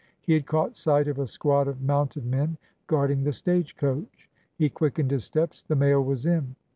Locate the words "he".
0.19-0.33, 4.57-4.67